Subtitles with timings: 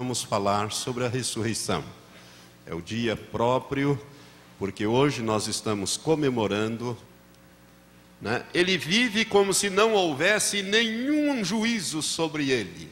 [0.00, 1.82] vamos falar sobre a ressurreição.
[2.64, 4.00] É o dia próprio,
[4.56, 6.96] porque hoje nós estamos comemorando.
[8.20, 8.44] Né?
[8.54, 12.88] Ele vive como se não houvesse nenhum juízo sobre ele.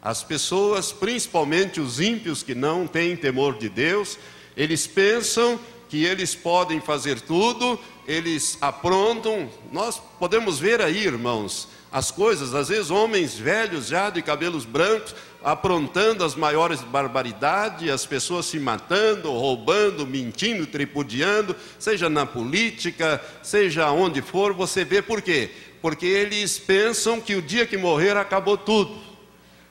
[0.00, 4.16] As pessoas, principalmente os ímpios que não têm temor de Deus,
[4.56, 5.58] eles pensam
[5.88, 9.50] que eles podem fazer tudo, eles aprontam.
[9.72, 15.14] Nós podemos ver aí, irmãos, as coisas, às vezes homens velhos já de cabelos brancos,
[15.42, 23.90] aprontando as maiores barbaridades, as pessoas se matando, roubando, mentindo, tripudiando, seja na política, seja
[23.90, 25.50] onde for, você vê por quê?
[25.80, 28.98] Porque eles pensam que o dia que morrer acabou tudo.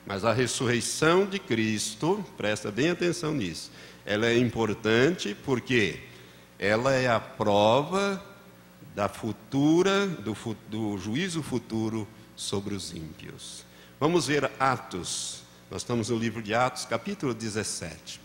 [0.04, 3.70] Mas a ressurreição de Cristo, presta bem atenção nisso,
[4.06, 6.00] ela é importante porque
[6.58, 8.20] ela é a prova
[8.98, 10.36] da futura, do,
[10.68, 13.64] do juízo futuro sobre os ímpios.
[14.00, 15.44] Vamos ver Atos.
[15.70, 18.20] Nós estamos no livro de Atos, capítulo 17.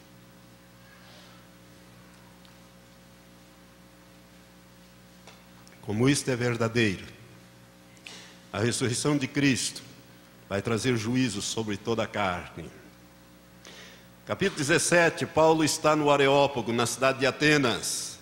[5.83, 7.05] Como isto é verdadeiro,
[8.51, 9.83] a ressurreição de Cristo
[10.49, 12.67] vai trazer juízo sobre toda a carne.
[14.25, 18.12] Capítulo 17, Paulo está no Areópago, na cidade de Atenas.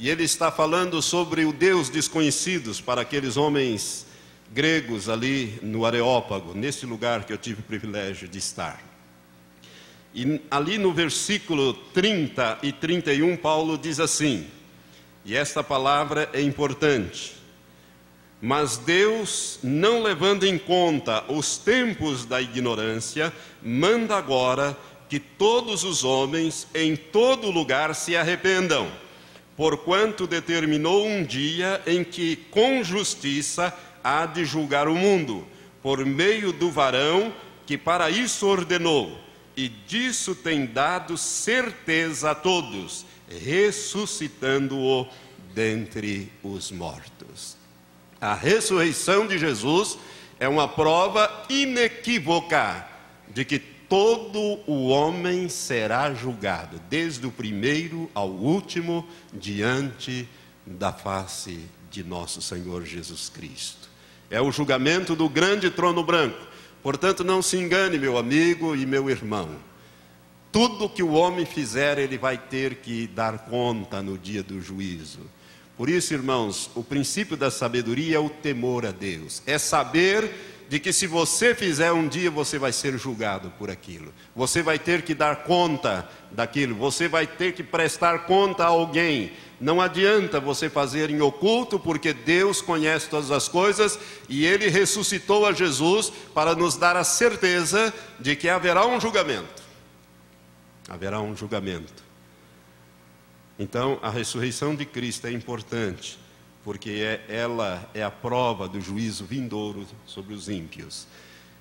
[0.00, 4.06] E ele está falando sobre o Deus desconhecidos para aqueles homens
[4.50, 8.82] gregos ali no Areópago, nesse lugar que eu tive o privilégio de estar.
[10.14, 14.46] E ali no versículo 30 e 31, Paulo diz assim,
[15.22, 17.34] e esta palavra é importante.
[18.40, 23.30] Mas Deus, não levando em conta os tempos da ignorância,
[23.62, 24.74] manda agora
[25.10, 28.90] que todos os homens em todo lugar se arrependam
[29.60, 35.46] porquanto determinou um dia em que com justiça há de julgar o mundo,
[35.82, 37.30] por meio do varão
[37.66, 39.20] que para isso ordenou,
[39.54, 45.06] e disso tem dado certeza a todos, ressuscitando-o
[45.52, 47.54] dentre os mortos.
[48.18, 49.98] A ressurreição de Jesus
[50.38, 52.88] é uma prova inequívoca
[53.28, 53.58] de que
[53.90, 60.28] todo o homem será julgado, desde o primeiro ao último, diante
[60.64, 61.58] da face
[61.90, 63.90] de nosso Senhor Jesus Cristo.
[64.30, 66.38] É o julgamento do grande trono branco.
[66.84, 69.56] Portanto, não se engane, meu amigo e meu irmão.
[70.52, 75.18] Tudo que o homem fizer, ele vai ter que dar conta no dia do juízo.
[75.76, 80.78] Por isso, irmãos, o princípio da sabedoria é o temor a Deus, é saber de
[80.78, 84.14] que se você fizer um dia, você vai ser julgado por aquilo.
[84.36, 89.32] Você vai ter que dar conta daquilo, você vai ter que prestar conta a alguém.
[89.60, 93.98] Não adianta você fazer em oculto, porque Deus conhece todas as coisas
[94.28, 99.64] e Ele ressuscitou a Jesus para nos dar a certeza de que haverá um julgamento.
[100.88, 102.04] Haverá um julgamento.
[103.58, 106.16] Então, a ressurreição de Cristo é importante
[106.64, 111.06] porque é, ela é a prova do juízo vindouro sobre os ímpios.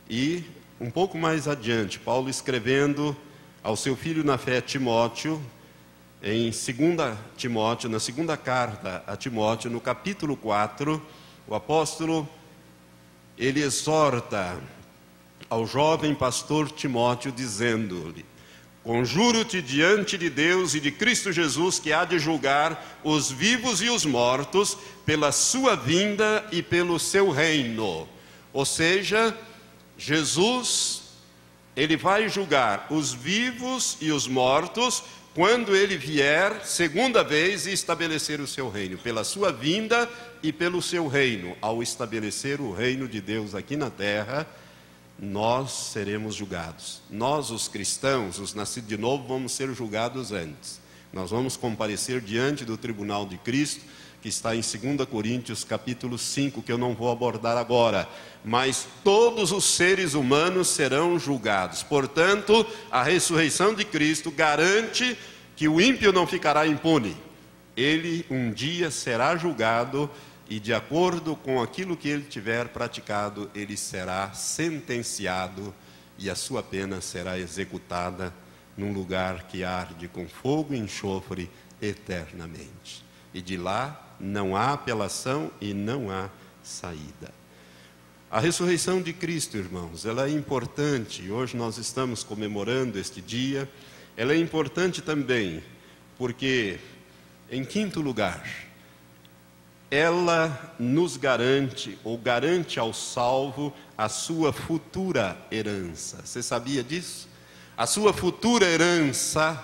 [0.10, 0.44] E
[0.80, 3.16] um pouco mais adiante, Paulo escrevendo
[3.64, 5.42] ao seu filho na fé Timóteo,
[6.22, 11.02] em 2 Timóteo, na segunda carta a Timóteo, no capítulo 4,
[11.48, 12.28] o apóstolo
[13.38, 14.60] ele exorta
[15.50, 18.26] ao jovem pastor Timóteo dizendo-lhe:
[18.89, 23.88] Conjuro-te diante de Deus e de Cristo Jesus, que há de julgar os vivos e
[23.88, 28.09] os mortos pela sua vinda e pelo seu reino.
[28.51, 29.38] Ou seja,
[29.95, 31.03] Jesus,
[31.75, 35.03] ele vai julgar os vivos e os mortos
[35.35, 40.09] quando ele vier segunda vez e estabelecer o seu reino, pela sua vinda
[40.41, 44.47] e pelo seu reino, ao estabelecer o reino de Deus aqui na terra
[45.22, 47.02] nós seremos julgados.
[47.09, 50.80] Nós, os cristãos, os nascidos de novo, vamos ser julgados antes.
[51.12, 53.81] Nós vamos comparecer diante do tribunal de Cristo,
[54.22, 58.07] que está em 2 Coríntios capítulo 5, que eu não vou abordar agora.
[58.46, 61.83] Mas todos os seres humanos serão julgados.
[61.83, 65.18] Portanto, a ressurreição de Cristo garante
[65.56, 67.16] que o ímpio não ficará impune.
[67.75, 70.10] Ele um dia será julgado
[70.50, 75.74] e de acordo com aquilo que ele tiver praticado, ele será sentenciado
[76.18, 78.34] e a sua pena será executada
[78.75, 81.50] num lugar que arde com fogo e enxofre
[81.80, 83.06] eternamente.
[83.31, 86.30] E de lá não há apelação e não há
[86.63, 87.31] saída.
[88.31, 91.30] A ressurreição de Cristo, irmãos, ela é importante.
[91.30, 93.69] Hoje nós estamos comemorando este dia.
[94.18, 95.63] Ela é importante também
[96.18, 96.80] porque,
[97.52, 98.69] em quinto lugar,
[99.91, 106.21] ela nos garante, ou garante ao salvo, a sua futura herança.
[106.24, 107.27] Você sabia disso?
[107.75, 109.63] A sua futura herança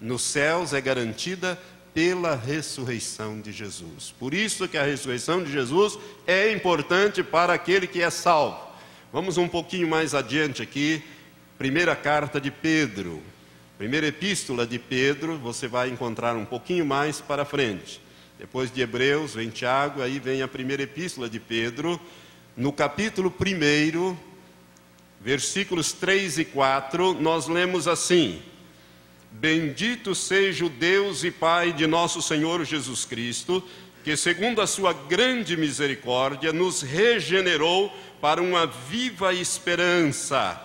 [0.00, 1.58] nos céus é garantida
[1.92, 4.14] pela ressurreição de Jesus.
[4.18, 8.58] Por isso que a ressurreição de Jesus é importante para aquele que é salvo.
[9.12, 11.02] Vamos um pouquinho mais adiante aqui,
[11.56, 13.22] primeira carta de Pedro.
[13.78, 18.00] Primeira epístola de Pedro, você vai encontrar um pouquinho mais para frente.
[18.44, 21.98] Depois de Hebreus, vem Tiago, aí vem a primeira epístola de Pedro.
[22.54, 24.14] No capítulo 1,
[25.18, 28.42] versículos 3 e 4, nós lemos assim:
[29.30, 33.66] Bendito seja o Deus e Pai de nosso Senhor Jesus Cristo,
[34.04, 40.62] que, segundo a sua grande misericórdia, nos regenerou para uma viva esperança,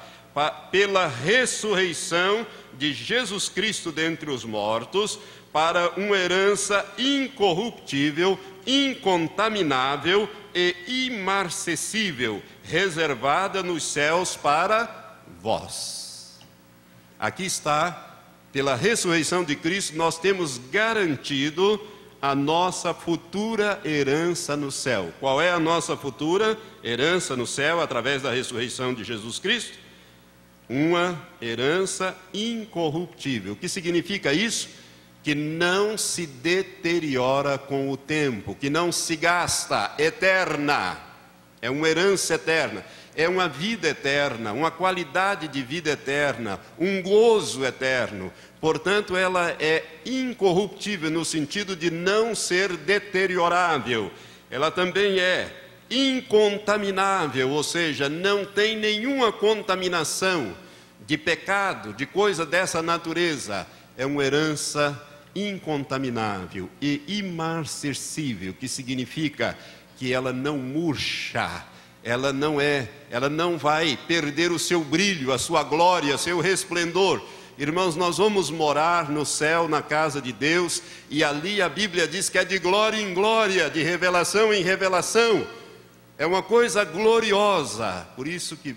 [0.70, 2.46] pela ressurreição
[2.78, 5.20] de Jesus Cristo dentre os mortos,
[5.52, 16.40] para uma herança incorruptível, incontaminável e imarcessível, reservada nos céus para vós.
[17.20, 18.06] Aqui está
[18.52, 21.80] pela ressurreição de Cristo, nós temos garantido
[22.22, 25.14] a nossa futura herança no céu.
[25.20, 29.78] Qual é a nossa futura herança no céu através da ressurreição de Jesus Cristo?
[30.68, 33.54] Uma herança incorruptível.
[33.54, 34.70] O que significa isso?
[35.30, 40.98] Que não se deteriora com o tempo, que não se gasta, eterna.
[41.62, 42.84] É uma herança eterna
[43.16, 48.32] é uma vida eterna, uma qualidade de vida eterna, um gozo eterno.
[48.60, 54.10] Portanto, ela é incorruptível no sentido de não ser deteriorável.
[54.50, 55.54] Ela também é
[55.92, 60.56] incontaminável, ou seja, não tem nenhuma contaminação
[61.06, 63.68] de pecado, de coisa dessa natureza.
[63.96, 69.58] É uma herança incontaminável e imarcessível, que significa
[69.98, 71.66] que ela não murcha,
[72.04, 77.22] ela não é, ela não vai perder o seu brilho, a sua glória, seu resplendor.
[77.58, 82.30] Irmãos, nós vamos morar no céu, na casa de Deus, e ali a Bíblia diz
[82.30, 85.46] que é de glória em glória, de revelação em revelação.
[86.18, 88.08] É uma coisa gloriosa.
[88.16, 88.76] Por isso que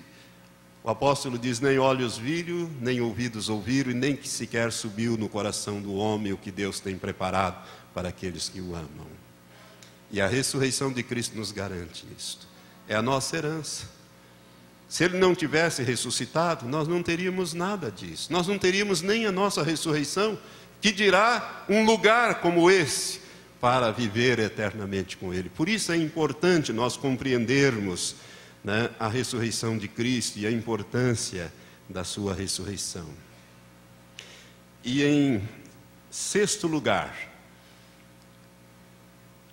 [0.84, 5.28] o apóstolo diz: nem olhos viram, nem ouvidos ouviram, e nem que sequer subiu no
[5.28, 7.64] coração do homem o que Deus tem preparado
[7.94, 9.06] para aqueles que o amam.
[10.10, 12.52] E a ressurreição de Cristo nos garante isto
[12.88, 13.86] é a nossa herança.
[14.88, 18.30] Se ele não tivesse ressuscitado, nós não teríamos nada disso.
[18.30, 20.38] Nós não teríamos nem a nossa ressurreição,
[20.80, 23.20] que dirá um lugar como esse
[23.58, 25.48] para viver eternamente com ele.
[25.48, 28.16] Por isso é importante nós compreendermos
[28.64, 31.52] né, a ressurreição de Cristo e a importância
[31.88, 33.08] da sua ressurreição.
[34.84, 35.48] E em
[36.10, 37.32] sexto lugar,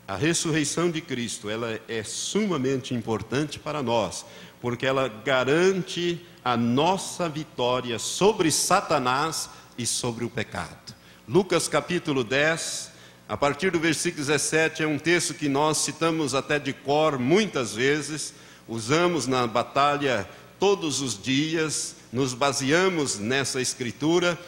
[0.08, 4.26] a ressurreição de Cristo, ela é sumamente importante para nós,
[4.60, 10.96] porque ela garante a nossa vitória sobre Satanás e sobre o pecado.
[11.28, 12.92] Lucas capítulo 10,
[13.28, 17.76] a partir do versículo 17, é um texto que nós citamos até de cor muitas
[17.76, 18.34] vezes,
[18.70, 24.40] usamos na batalha todos os dias, nos baseamos nessa escritura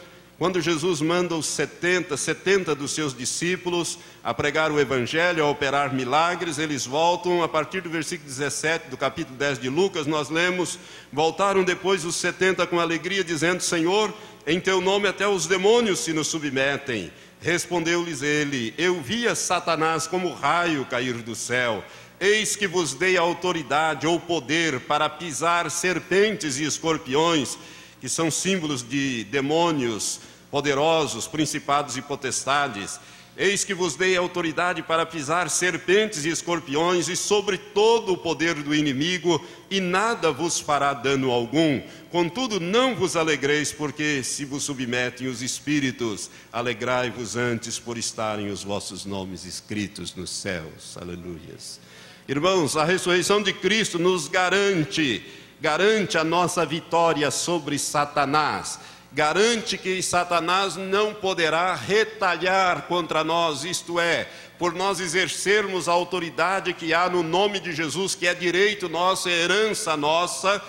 [0.42, 5.94] quando Jesus manda os 70, 70 dos seus discípulos a pregar o Evangelho, a operar
[5.94, 10.80] milagres, eles voltam, a partir do versículo 17 do capítulo 10 de Lucas, nós lemos:
[11.12, 14.12] Voltaram depois os 70 com alegria, dizendo: Senhor,
[14.44, 17.12] em teu nome até os demônios se nos submetem.
[17.40, 21.84] Respondeu-lhes ele: Eu via Satanás como raio cair do céu.
[22.24, 27.58] Eis que vos dei autoridade ou poder para pisar serpentes e escorpiões,
[28.00, 33.00] que são símbolos de demônios poderosos, principados e potestades.
[33.36, 38.54] Eis que vos dei autoridade para pisar serpentes e escorpiões e sobre todo o poder
[38.54, 41.82] do inimigo, e nada vos fará dano algum.
[42.08, 48.62] Contudo, não vos alegreis, porque se vos submetem os espíritos, alegrai-vos antes por estarem os
[48.62, 50.96] vossos nomes escritos nos céus.
[50.96, 51.80] Aleluias.
[52.28, 55.24] Irmãos, a ressurreição de Cristo nos garante,
[55.60, 58.78] garante a nossa vitória sobre Satanás
[59.14, 64.26] garante que Satanás não poderá retalhar contra nós, isto é,
[64.58, 69.28] por nós exercermos a autoridade que há no nome de Jesus, que é direito nosso,
[69.28, 70.62] é herança nossa,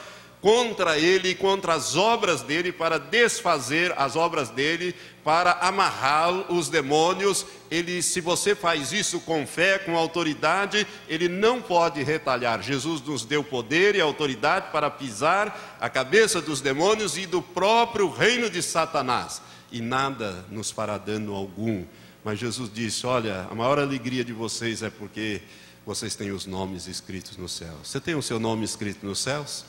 [0.44, 6.68] contra ele e contra as obras dele, para desfazer as obras dele, para amarrar os
[6.68, 7.46] demônios.
[7.72, 12.62] Ele, se você faz isso com fé, com autoridade, ele não pode retalhar.
[12.62, 18.10] Jesus nos deu poder e autoridade para pisar a cabeça dos demônios e do próprio
[18.10, 21.86] reino de Satanás, e nada nos fará dano algum.
[22.22, 25.42] Mas Jesus disse: Olha, a maior alegria de vocês é porque
[25.86, 27.78] vocês têm os nomes escritos no céu.
[27.82, 29.64] Você tem o seu nome escrito nos céus?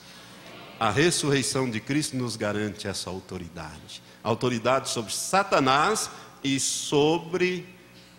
[0.78, 4.02] A ressurreição de Cristo nos garante essa autoridade.
[4.22, 6.10] Autoridade sobre Satanás
[6.42, 7.66] e sobre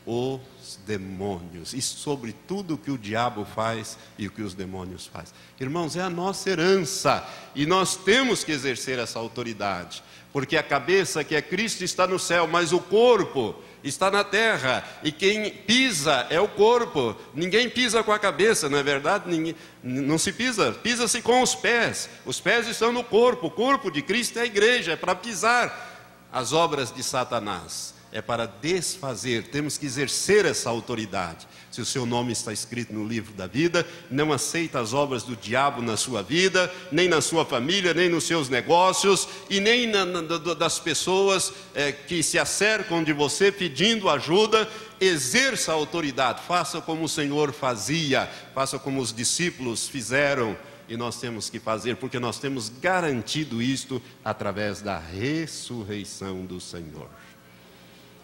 [0.06, 0.40] os
[0.86, 1.74] demônios.
[1.74, 5.34] E sobre tudo que o diabo faz e o que os demônios fazem.
[5.60, 7.28] Irmãos, é a nossa herança.
[7.54, 12.20] E nós temos que exercer essa autoridade, porque a cabeça que é Cristo está no
[12.20, 13.56] céu, mas o corpo
[13.88, 17.16] está na terra, e quem pisa é o corpo.
[17.34, 19.30] Ninguém pisa com a cabeça, não é verdade?
[19.30, 22.10] Ninguém, não se pisa, pisa-se com os pés.
[22.26, 26.28] Os pés estão no corpo, o corpo de Cristo é a igreja, é para pisar
[26.32, 27.94] as obras de Satanás.
[28.12, 31.46] É para desfazer, temos que exercer essa autoridade.
[31.76, 35.36] Se o seu nome está escrito no livro da vida, não aceita as obras do
[35.36, 40.06] diabo na sua vida, nem na sua família, nem nos seus negócios, e nem na,
[40.06, 44.70] na, das pessoas é, que se acercam de você pedindo ajuda.
[45.02, 50.56] Exerça a autoridade, faça como o Senhor fazia, faça como os discípulos fizeram
[50.88, 57.10] e nós temos que fazer, porque nós temos garantido isto através da ressurreição do Senhor.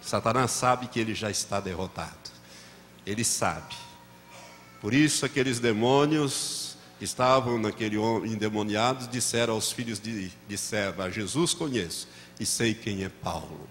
[0.01, 2.30] Satanás sabe que ele já está derrotado,
[3.05, 3.75] ele sabe.
[4.79, 12.07] Por isso, aqueles demônios estavam naquele endemoniados, disseram aos filhos de, de Seva: Jesus conheço
[12.39, 13.67] e sei quem é Paulo.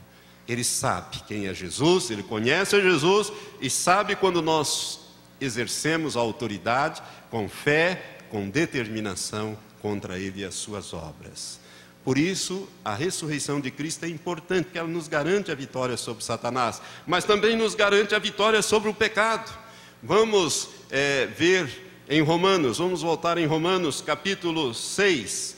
[0.48, 5.00] Ele sabe quem é Jesus, ele conhece a Jesus e sabe quando nós
[5.40, 11.60] exercemos a autoridade com fé, com determinação contra ele e as suas obras.
[12.04, 16.24] Por isso, a ressurreição de Cristo é importante, porque ela nos garante a vitória sobre
[16.24, 19.52] Satanás, mas também nos garante a vitória sobre o pecado.
[20.02, 21.68] Vamos é, ver
[22.08, 25.56] em Romanos, vamos voltar em Romanos capítulo 6.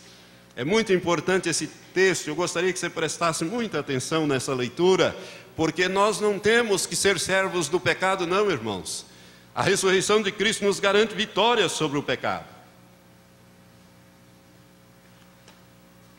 [0.56, 5.16] É muito importante esse texto, eu gostaria que você prestasse muita atenção nessa leitura,
[5.54, 9.06] porque nós não temos que ser servos do pecado, não, irmãos.
[9.54, 12.51] A ressurreição de Cristo nos garante vitória sobre o pecado.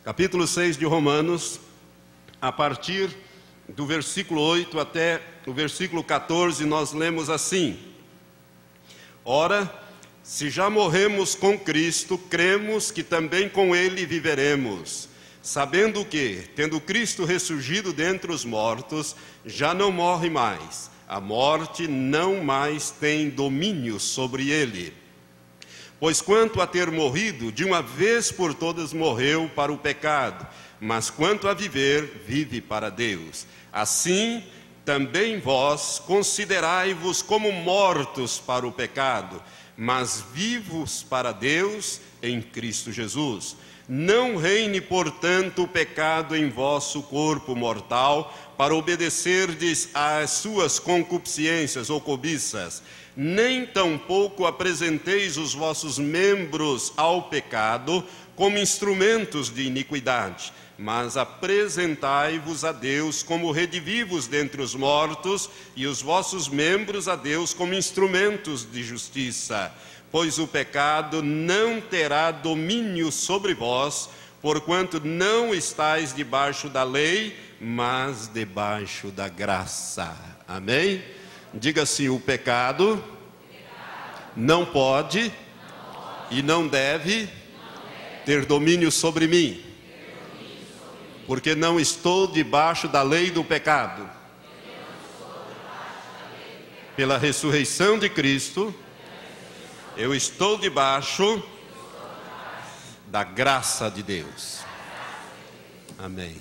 [0.04, 1.58] Capítulo 6 de Romanos,
[2.38, 3.08] a partir
[3.66, 7.78] do versículo 8 até o versículo 14, nós lemos assim:
[9.24, 9.72] Ora,
[10.22, 15.08] se já morremos com Cristo, cremos que também com Ele viveremos,
[15.42, 22.44] sabendo que, tendo Cristo ressurgido dentre os mortos, já não morre mais, a morte não
[22.44, 25.03] mais tem domínio sobre ele.
[26.00, 30.46] Pois quanto a ter morrido, de uma vez por todas morreu para o pecado,
[30.80, 33.46] mas quanto a viver, vive para Deus.
[33.72, 34.42] Assim,
[34.84, 39.42] também vós considerai-vos como mortos para o pecado,
[39.76, 43.56] mas vivos para Deus em Cristo Jesus.
[43.88, 52.00] Não reine, portanto, o pecado em vosso corpo mortal, para obedecerdes às suas concupiscências ou
[52.00, 52.82] cobiças
[53.16, 58.04] nem tampouco apresenteis os vossos membros ao pecado
[58.34, 66.02] como instrumentos de iniquidade, mas apresentai-vos a Deus como redivivos dentre os mortos, e os
[66.02, 69.72] vossos membros a Deus como instrumentos de justiça.
[70.10, 74.08] Pois o pecado não terá domínio sobre vós,
[74.42, 80.14] porquanto não estáis debaixo da lei, mas debaixo da graça.
[80.46, 81.02] Amém?
[81.54, 83.02] Diga assim: o pecado
[84.36, 85.32] não pode
[86.30, 87.28] e não deve
[88.26, 89.62] ter domínio sobre mim,
[91.26, 94.10] porque não estou debaixo da lei do pecado.
[96.96, 98.74] Pela ressurreição de Cristo,
[99.96, 101.42] eu estou debaixo
[103.06, 104.60] da graça de Deus.
[105.98, 106.36] Amém.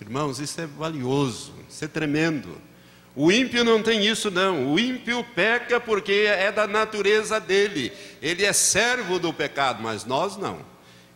[0.00, 2.60] Irmãos, isso é valioso, isso é tremendo.
[3.14, 4.72] O ímpio não tem isso, não.
[4.72, 7.92] O ímpio peca porque é da natureza dele.
[8.22, 10.64] Ele é servo do pecado, mas nós não.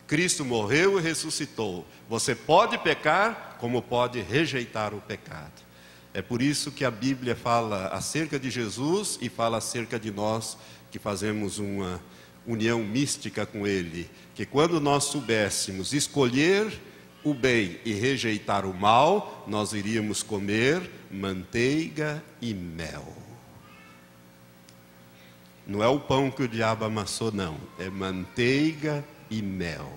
[0.06, 1.86] Cristo morreu e ressuscitou.
[2.08, 5.64] Você pode pecar, como pode rejeitar o pecado.
[6.12, 10.56] É por isso que a Bíblia fala acerca de Jesus e fala acerca de nós
[10.90, 12.00] que fazemos uma
[12.46, 14.08] união mística com Ele.
[14.34, 16.72] Que quando nós soubéssemos escolher
[17.26, 23.12] o bem e rejeitar o mal, nós iríamos comer manteiga e mel.
[25.66, 27.58] Não é o pão que o diabo amassou, não.
[27.80, 29.92] É manteiga e mel.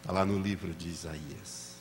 [0.00, 1.74] Está lá no livro de Isaías.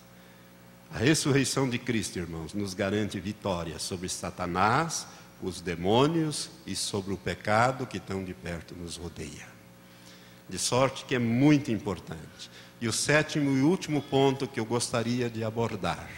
[0.91, 5.05] A ressurreição de Cristo, irmãos, nos garante vitória sobre Satanás,
[5.39, 9.47] os demônios e sobre o pecado que tão de perto nos rodeia.
[10.49, 12.49] De sorte que é muito importante.
[12.81, 16.09] E o sétimo e último ponto que eu gostaria de abordar.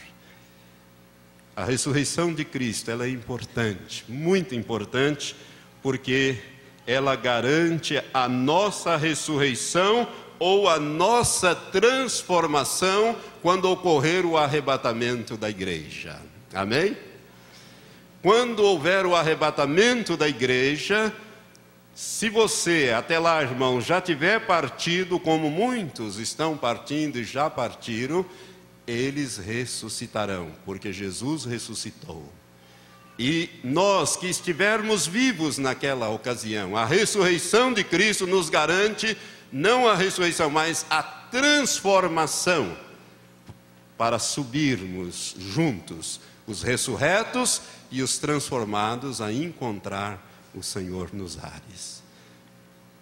[1.55, 5.35] A ressurreição de Cristo, ela é importante, muito importante,
[5.81, 6.37] porque
[6.85, 10.07] ela garante a nossa ressurreição
[10.39, 16.19] ou a nossa transformação quando ocorrer o arrebatamento da igreja.
[16.53, 16.97] Amém?
[18.21, 21.13] Quando houver o arrebatamento da igreja,
[21.93, 28.25] se você, até lá, irmão, já tiver partido, como muitos estão partindo e já partiram,
[28.87, 32.31] eles ressuscitarão, porque Jesus ressuscitou.
[33.19, 39.17] E nós que estivermos vivos naquela ocasião, a ressurreição de Cristo nos garante
[39.51, 42.75] não a ressurreição, mas a transformação
[43.97, 52.01] para subirmos juntos, os ressurretos e os transformados, a encontrar o Senhor nos ares.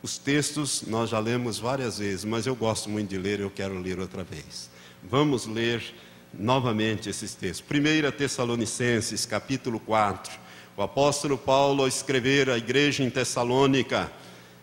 [0.02, 3.78] Os textos nós já lemos várias vezes, mas eu gosto muito de ler, eu quero
[3.80, 4.70] ler outra vez.
[5.04, 5.84] Vamos ler
[6.34, 7.66] novamente esses textos.
[7.70, 10.32] 1 Tessalonicenses, capítulo 4.
[10.78, 14.10] O apóstolo Paulo, ao escrever à igreja em Tessalônica,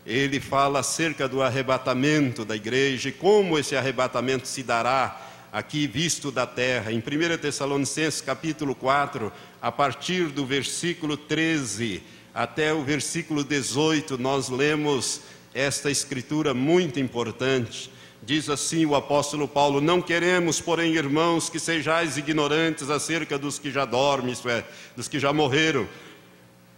[0.07, 5.21] ele fala acerca do arrebatamento da igreja e como esse arrebatamento se dará
[5.53, 6.93] aqui visto da terra.
[6.93, 7.03] Em 1
[7.39, 12.03] Tessalonicenses, capítulo 4, a partir do versículo 13
[12.37, 15.23] até o versículo 18, nós lemos
[15.55, 17.91] esta escritura muito importante.
[18.23, 23.71] Diz assim o apóstolo Paulo: Não queremos, porém, irmãos, que sejais ignorantes acerca dos que
[23.71, 25.89] já dormem, isto é, dos que já morreram,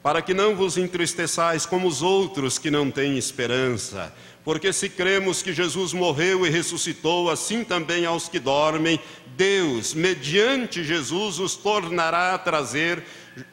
[0.00, 4.14] para que não vos entristeçais como os outros que não têm esperança.
[4.44, 9.00] Porque se cremos que Jesus morreu e ressuscitou, assim também aos que dormem,
[9.38, 13.04] Deus, mediante Jesus, os tornará a trazer,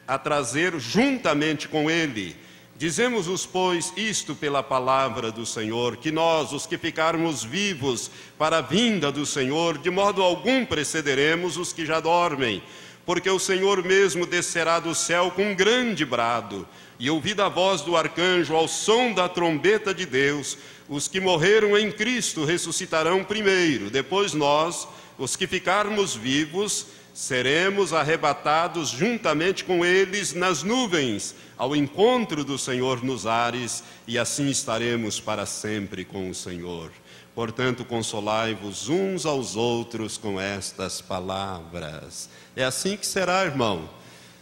[0.04, 2.34] a trazer juntamente com Ele.
[2.76, 8.62] Dizemos-vos, pois, isto pela palavra do Senhor, que nós, os que ficarmos vivos para a
[8.62, 12.60] vinda do Senhor, de modo algum precederemos os que já dormem,
[13.06, 16.66] porque o Senhor mesmo descerá do céu com um grande brado,
[16.98, 21.78] e ouvida a voz do arcanjo ao som da trombeta de Deus, os que morreram
[21.78, 24.88] em Cristo ressuscitarão primeiro, depois nós,
[25.18, 33.02] os que ficarmos vivos, seremos arrebatados juntamente com eles nas nuvens, ao encontro do Senhor
[33.02, 36.90] nos ares, e assim estaremos para sempre com o Senhor.
[37.34, 42.28] Portanto, consolai-vos uns aos outros com estas palavras.
[42.54, 43.88] É assim que será, irmão.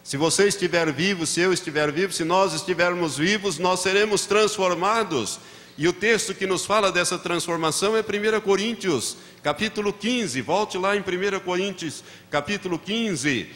[0.04, 5.40] Se você estiver vivo, se eu estiver vivo, se nós estivermos vivos, nós seremos transformados.
[5.76, 10.96] E o texto que nos fala dessa transformação é 1 Coríntios capítulo 15, volte lá
[10.96, 13.46] em 1 Coríntios, capítulo 15,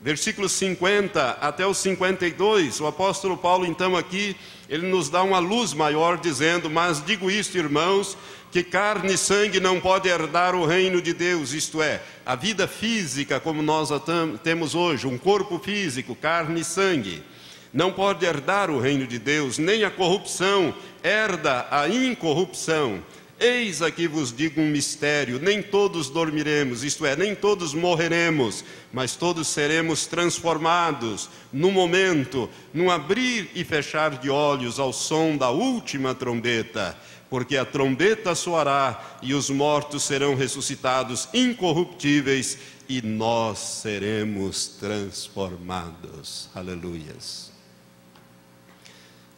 [0.00, 2.80] versículos 50 até o 52.
[2.80, 4.34] O apóstolo Paulo, então, aqui,
[4.68, 8.18] ele nos dá uma luz maior, dizendo: Mas digo isto, irmãos,
[8.50, 12.66] que carne e sangue não pode herdar o reino de Deus, isto é, a vida
[12.66, 14.02] física como nós a
[14.42, 17.22] temos hoje, um corpo físico, carne e sangue.
[17.76, 23.02] Não pode herdar o reino de Deus, nem a corrupção herda a incorrupção.
[23.38, 29.14] Eis aqui vos digo um mistério: nem todos dormiremos, isto é, nem todos morreremos, mas
[29.14, 36.14] todos seremos transformados no momento, num abrir e fechar de olhos ao som da última
[36.14, 36.96] trombeta.
[37.28, 42.56] Porque a trombeta soará e os mortos serão ressuscitados incorruptíveis
[42.88, 46.48] e nós seremos transformados.
[46.54, 47.55] Aleluias.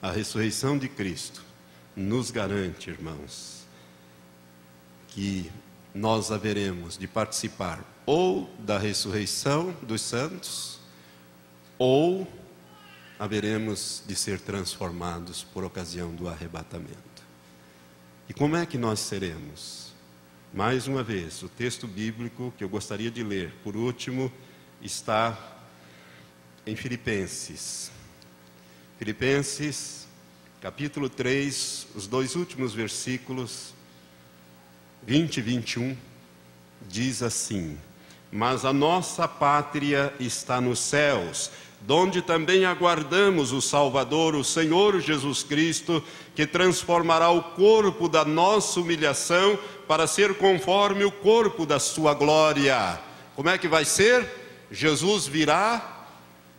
[0.00, 1.42] A ressurreição de Cristo
[1.96, 3.66] nos garante, irmãos,
[5.08, 5.50] que
[5.92, 10.78] nós haveremos de participar ou da ressurreição dos santos,
[11.76, 12.26] ou
[13.18, 16.96] haveremos de ser transformados por ocasião do arrebatamento.
[18.28, 19.92] E como é que nós seremos?
[20.54, 24.32] Mais uma vez, o texto bíblico que eu gostaria de ler, por último,
[24.80, 25.36] está
[26.64, 27.90] em Filipenses.
[28.98, 30.08] Filipenses,
[30.60, 33.72] capítulo 3, os dois últimos versículos
[35.06, 35.96] 20 e 21
[36.88, 37.78] diz assim:
[38.32, 41.48] Mas a nossa pátria está nos céus,
[41.80, 46.02] donde também aguardamos o Salvador, o Senhor Jesus Cristo,
[46.34, 49.56] que transformará o corpo da nossa humilhação
[49.86, 52.98] para ser conforme o corpo da sua glória.
[53.36, 54.28] Como é que vai ser?
[54.72, 55.97] Jesus virá,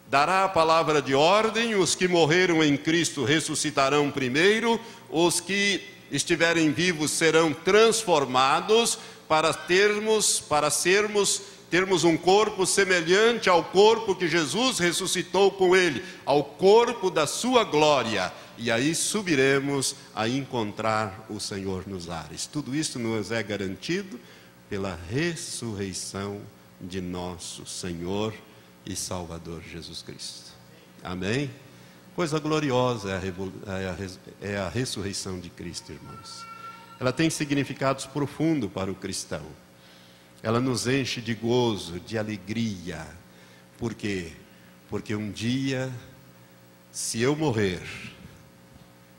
[0.10, 6.72] dará a palavra de ordem, os que morreram em Cristo ressuscitarão primeiro, os que estiverem
[6.72, 14.80] vivos serão transformados para termos, para sermos, termos um corpo semelhante ao corpo que Jesus
[14.80, 18.34] ressuscitou com ele, ao corpo da sua glória.
[18.58, 22.48] E aí subiremos a encontrar o Senhor nos ares.
[22.48, 24.20] Tudo isso nos é garantido
[24.68, 26.42] pela ressurreição
[26.82, 28.34] de nosso Senhor
[28.90, 30.52] e Salvador Jesus Cristo.
[31.04, 31.50] Amém?
[32.16, 36.44] Coisa gloriosa é a, é é a ressurreição de Cristo, irmãos.
[37.00, 39.46] ela tem significados profundos para o cristão.
[40.42, 43.06] Ela nos enche de gozo, de alegria.
[43.78, 44.34] Por quê?
[44.90, 45.92] Porque um dia,
[46.92, 47.82] se eu morrer,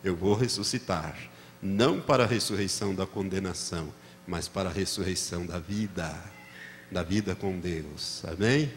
[0.02, 1.16] eu vou ressuscitar,
[1.62, 3.92] não para a ressurreição da condenação,
[4.26, 6.18] mas para a ressurreição da vida,
[6.90, 8.24] da vida com Deus.
[8.24, 8.70] Amém?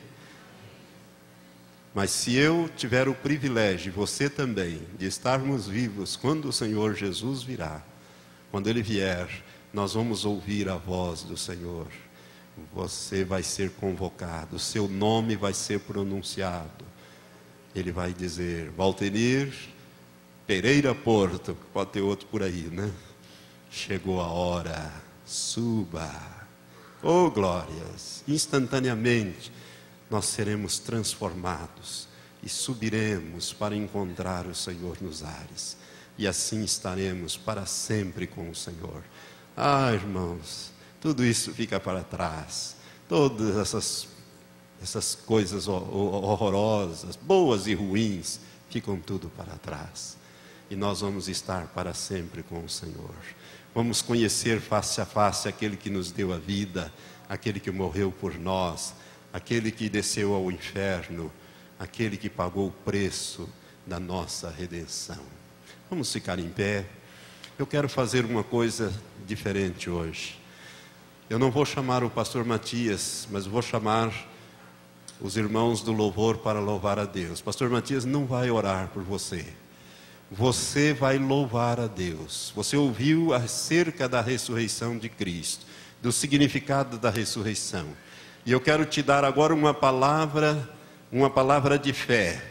[1.93, 7.43] Mas se eu tiver o privilégio, você também, de estarmos vivos quando o Senhor Jesus
[7.43, 7.83] virá,
[8.51, 9.29] quando Ele vier,
[9.71, 11.87] nós vamos ouvir a voz do Senhor.
[12.73, 16.85] Você vai ser convocado, seu nome vai ser pronunciado.
[17.75, 19.51] Ele vai dizer: Valtenir
[20.45, 22.91] Pereira Porto, pode ter outro por aí, né?
[23.71, 24.93] Chegou a hora,
[25.25, 26.11] suba.
[27.01, 28.23] Oh glórias!
[28.27, 29.51] Instantaneamente
[30.13, 32.07] nós seremos transformados
[32.43, 35.75] e subiremos para encontrar o Senhor nos ares.
[36.19, 39.01] E assim estaremos para sempre com o Senhor.
[39.57, 40.71] Ah, irmãos,
[41.01, 42.75] tudo isso fica para trás.
[43.09, 44.07] Todas essas,
[44.83, 50.15] essas coisas horrorosas, boas e ruins, ficam tudo para trás.
[50.69, 53.15] E nós vamos estar para sempre com o Senhor.
[53.73, 56.93] Vamos conhecer face a face aquele que nos deu a vida,
[57.27, 58.93] aquele que morreu por nós,
[59.33, 61.31] aquele que desceu ao inferno,
[61.79, 63.49] aquele que pagou o preço
[63.85, 65.19] da nossa redenção.
[65.89, 66.85] Vamos ficar em pé.
[67.57, 68.93] Eu quero fazer uma coisa
[69.25, 70.39] diferente hoje.
[71.29, 74.13] Eu não vou chamar o pastor Matias, mas vou chamar
[75.19, 77.41] os irmãos do louvor para louvar a Deus.
[77.41, 79.45] Pastor Matias não vai orar por você.
[80.29, 82.51] Você vai louvar a Deus.
[82.55, 85.65] Você ouviu acerca da ressurreição de Cristo,
[86.01, 87.87] do significado da ressurreição.
[88.45, 90.69] E eu quero te dar agora uma palavra,
[91.11, 92.41] uma palavra de fé.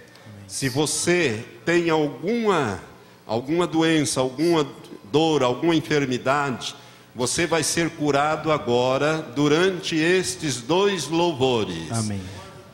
[0.46, 2.80] Se você tem alguma
[3.26, 4.66] alguma doença, alguma
[5.10, 6.74] dor, alguma enfermidade,
[7.14, 11.90] você vai ser curado agora durante estes dois louvores.
[11.92, 12.20] Amém.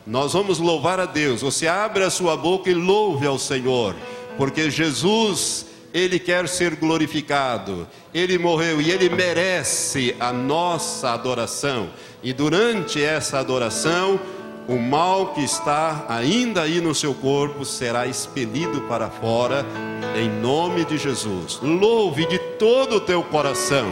[0.07, 1.41] Nós vamos louvar a Deus.
[1.41, 3.95] Você abre a sua boca e louve ao Senhor,
[4.37, 11.89] porque Jesus ele quer ser glorificado, ele morreu e ele merece a nossa adoração.
[12.21, 14.19] E durante essa adoração,
[14.67, 19.65] o mal que está ainda aí no seu corpo será expelido para fora,
[20.15, 21.59] em nome de Jesus.
[21.61, 23.87] Louve de todo o teu coração,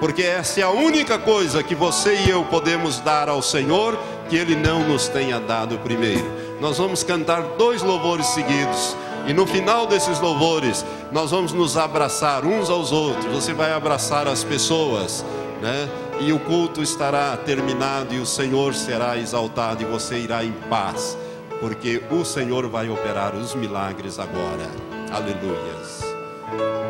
[0.00, 3.98] porque essa é a única coisa que você e eu podemos dar ao Senhor
[4.30, 6.24] que Ele não nos tenha dado primeiro.
[6.60, 8.96] Nós vamos cantar dois louvores seguidos.
[9.26, 13.26] E no final desses louvores, nós vamos nos abraçar uns aos outros.
[13.26, 15.24] Você vai abraçar as pessoas,
[15.60, 15.88] né?
[16.20, 21.16] E o culto estará terminado e o Senhor será exaltado e você irá em paz,
[21.60, 24.68] porque o Senhor vai operar os milagres agora.
[25.10, 26.83] Aleluias.